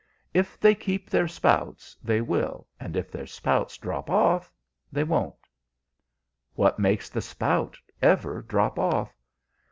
[0.33, 4.51] If they keep their spouts, they will; and if their spouts drop off,
[4.91, 5.35] they won't."
[6.55, 9.15] "What makes the spout ever drop off?"